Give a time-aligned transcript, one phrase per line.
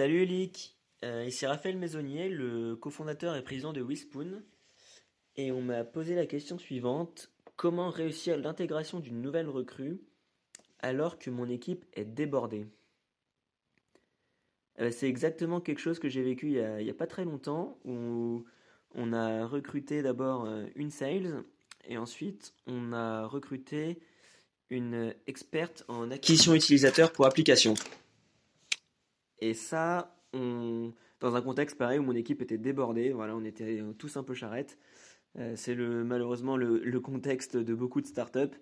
[0.00, 4.42] Salut Elic, Euh, ici Raphaël Maisonnier, le cofondateur et président de Wispoon,
[5.36, 10.00] et on m'a posé la question suivante, comment réussir l'intégration d'une nouvelle recrue
[10.78, 12.66] alors que mon équipe est débordée?
[14.80, 17.76] Euh, c'est exactement quelque chose que j'ai vécu il y a, a pas très longtemps,
[17.84, 18.46] où
[18.94, 21.44] on a recruté d'abord euh, une sales,
[21.86, 23.98] et ensuite on a recruté
[24.70, 27.74] une experte en acquisition utilisateur pour application.
[29.40, 34.16] Et ça, dans un contexte pareil où mon équipe était débordée, voilà, on était tous
[34.16, 34.78] un peu charrette.
[35.38, 38.56] Euh, c'est le, malheureusement le, contexte de beaucoup de startups.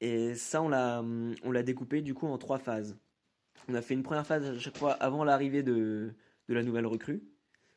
[0.00, 1.02] Et ça, on l'a,
[1.44, 2.98] on l'a découpé du coup en trois phases.
[3.68, 6.14] On a fait une première phase à chaque fois avant l'arrivée de,
[6.48, 7.22] de la nouvelle recrue,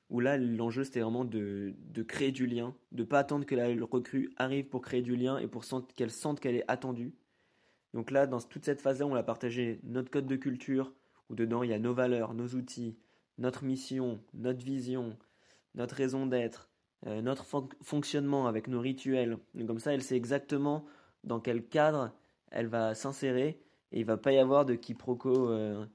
[0.10, 3.68] où là, l'enjeu c'était vraiment de, de créer du lien, de pas attendre que la
[3.86, 5.64] recrue arrive pour créer du lien et pour
[5.96, 7.14] qu'elle sente qu'elle est attendue.
[7.94, 10.94] Donc là, dans toute cette phase-là, on a partagé notre code de culture,
[11.30, 12.98] où dedans il y a nos valeurs, nos outils,
[13.38, 15.16] notre mission, notre vision,
[15.76, 16.70] notre raison d'être,
[17.06, 19.38] euh, notre fon- fonctionnement avec nos rituels.
[19.54, 20.86] Donc comme ça, elle sait exactement
[21.24, 22.12] dans quel cadre
[22.52, 23.60] elle va s'insérer
[23.92, 25.86] et il va pas y avoir de quiproquo euh,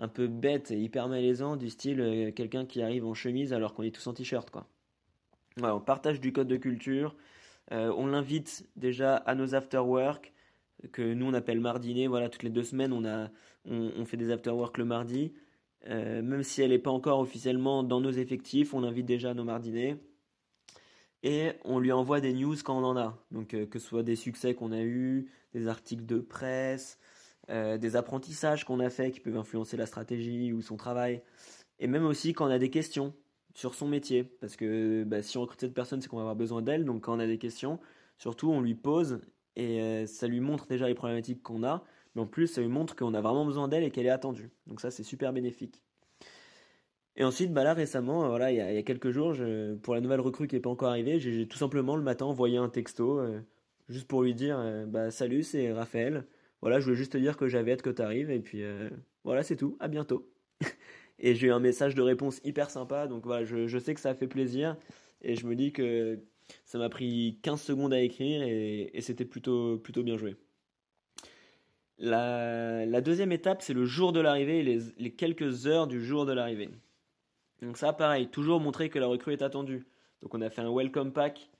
[0.00, 3.74] un peu bête et hyper malaisant du style euh, quelqu'un qui arrive en chemise alors
[3.74, 4.66] qu'on est tous en t-shirt quoi.
[5.60, 7.16] On partage du code de culture,
[7.72, 10.32] on l'invite déjà à nos after-work
[10.92, 12.06] que nous on appelle mardiné.
[12.06, 13.30] Voilà, toutes les deux semaines on a
[13.64, 15.32] on, fait des after-work le mardi.
[15.86, 19.34] Euh, même si elle n'est pas encore officiellement dans nos effectifs, on l'invite déjà à
[19.34, 19.96] nos mardinés
[21.22, 23.18] et on lui envoie des news quand on en a.
[23.30, 26.98] Donc euh, que ce soit des succès qu'on a eus, des articles de presse,
[27.50, 31.22] euh, des apprentissages qu'on a fait qui peuvent influencer la stratégie ou son travail,
[31.78, 33.14] et même aussi quand on a des questions
[33.54, 36.36] sur son métier, parce que bah, si on recrute cette personne, c'est qu'on va avoir
[36.36, 37.80] besoin d'elle, donc quand on a des questions,
[38.18, 39.20] surtout on lui pose,
[39.58, 42.68] et euh, ça lui montre déjà les problématiques qu'on a, mais en plus ça lui
[42.68, 44.50] montre qu'on a vraiment besoin d'elle et qu'elle est attendue.
[44.66, 45.82] Donc ça c'est super bénéfique.
[47.16, 49.34] Et ensuite, bah là récemment, euh, voilà, il y a, quelques jours,
[49.82, 52.56] pour la nouvelle recrue qui n'est pas encore arrivée, j'ai tout simplement le matin envoyé
[52.56, 53.40] un texto euh,
[53.88, 56.24] juste pour lui dire bah salut, c'est Raphaël.
[56.60, 58.62] Voilà, je voulais juste te dire que j'avais hâte que tu arrives et puis
[59.24, 59.76] voilà, c'est tout.
[59.80, 60.30] À bientôt.
[61.20, 64.00] Et j'ai eu un message de réponse hyper sympa, donc voilà, je, je sais que
[64.00, 64.76] ça fait plaisir
[65.20, 66.20] et je me dis que
[66.64, 70.36] ça m'a pris 15 secondes à écrire et, c'était plutôt plutôt bien joué.
[71.98, 76.70] La, deuxième étape, c'est le jour de l'arrivée les, quelques heures du jour de l'arrivée.
[77.62, 79.84] Donc ça, pareil, toujours montrer que la recrue est attendue.
[80.22, 81.50] Donc on a fait un welcome pack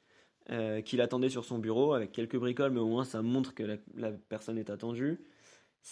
[0.50, 3.64] euh, qu'il attendait sur son bureau avec quelques bricoles, mais au moins ça montre que
[3.96, 5.18] la, personne est attendue.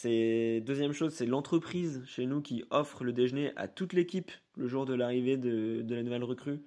[0.05, 4.85] Deuxième chose, c'est l'entreprise chez nous qui offre le déjeuner à toute l'équipe le jour
[4.85, 6.61] de l'arrivée de, la nouvelle recrue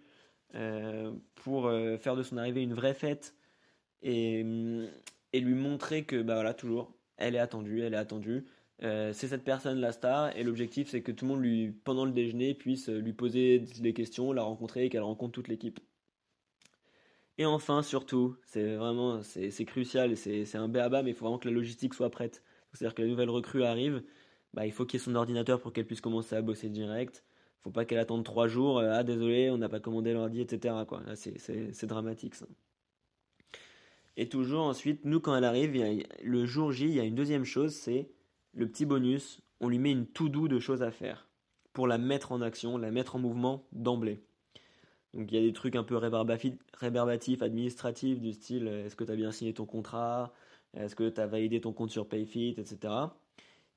[1.35, 3.35] pour euh, faire de son arrivée une vraie fête
[4.01, 4.87] et, hum,
[5.33, 8.45] et lui montrer que bah voilà toujours elle est attendue, elle est attendue.
[8.81, 12.05] Euh, c'est cette personne la star et l'objectif c'est que tout le monde lui pendant
[12.05, 15.79] le déjeuner puisse euh, lui poser des questions, la rencontrer et qu'elle rencontre toute l'équipe.
[17.37, 21.47] Et enfin surtout, c'est vraiment c'est crucial c'est un béaba mais il faut vraiment que
[21.47, 22.43] la logistique soit prête.
[22.73, 24.03] C'est-à-dire que la nouvelle recrue arrive,
[24.53, 27.23] bah, il faut qu'il y ait son ordinateur pour qu'elle puisse commencer à bosser direct.
[27.63, 28.79] Faut pas qu'elle attende trois jours.
[28.79, 30.75] euh, ah désolé, on n'a pas commandé l'ordi, etc.
[31.05, 32.45] Là, c'est dramatique ça.
[34.17, 35.81] Et toujours ensuite, nous quand elle arrive,
[36.23, 38.09] le jour J, il y a une deuxième chose, c'est
[38.53, 39.41] le petit bonus.
[39.61, 41.27] On lui met une to-do de choses à faire
[41.73, 44.21] pour la mettre en action, la mettre en mouvement d'emblée.
[45.13, 49.03] Donc il y a des trucs un peu rébarbatifs, administratifs, du style euh, est-ce que
[49.03, 50.33] tu as bien signé ton contrat,
[50.75, 52.93] est-ce que tu as validé ton compte sur Payfit, etc.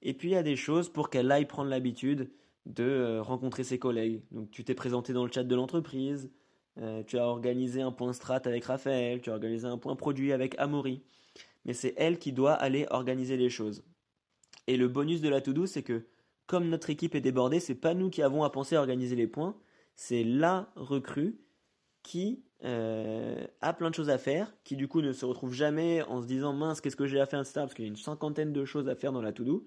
[0.02, 2.30] Et puis il y a des choses pour qu'elle aille prendre l'habitude
[2.66, 4.22] de euh, rencontrer ses collègues.
[4.30, 6.30] Donc tu t'es présenté dans le chat de l'entreprise,
[6.78, 10.32] euh, tu as organisé un point strat avec Raphaël, tu as organisé un point produit
[10.32, 11.02] avec Amaury.
[11.64, 13.84] Mais c'est elle qui doit aller organiser les choses.
[14.66, 16.06] Et le bonus de la to-do, c'est que
[16.46, 19.26] comme notre équipe est débordée, c'est pas nous qui avons à penser à organiser les
[19.26, 19.56] points,
[19.94, 21.38] c'est la recrue
[22.02, 26.02] qui euh, a plein de choses à faire, qui du coup ne se retrouve jamais
[26.02, 27.54] en se disant mince, qu'est-ce que j'ai à faire, etc.
[27.56, 29.66] Parce qu'il y a une cinquantaine de choses à faire dans la to-do.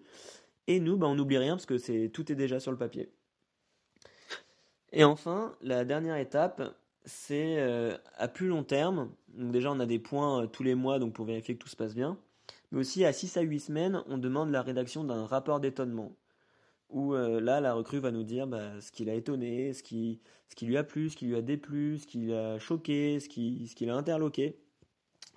[0.67, 3.11] Et nous, bah, on n'oublie rien parce que c'est tout est déjà sur le papier.
[4.91, 6.75] Et enfin, la dernière étape,
[7.05, 9.11] c'est euh, à plus long terme.
[9.33, 11.69] Donc déjà, on a des points euh, tous les mois donc pour vérifier que tout
[11.69, 12.17] se passe bien.
[12.71, 16.15] Mais aussi à 6 à 8 semaines, on demande la rédaction d'un rapport d'étonnement.
[16.89, 20.21] Où euh, là, la recrue va nous dire bah, ce qui l'a étonné, ce qui,
[20.49, 23.27] ce qui lui a plu, ce qui lui a déplu, ce qui l'a choqué, ce
[23.27, 24.57] qui, ce qui l'a interloqué.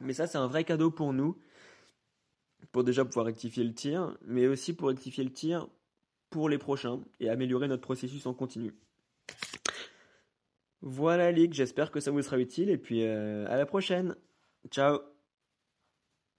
[0.01, 1.37] Mais ça, c'est un vrai cadeau pour nous,
[2.73, 5.69] pour déjà pouvoir rectifier le tir, mais aussi pour rectifier le tir
[6.31, 8.75] pour les prochains et améliorer notre processus en continu.
[10.81, 14.15] Voilà, Lick, j'espère que ça vous sera utile et puis euh, à la prochaine.
[14.71, 15.01] Ciao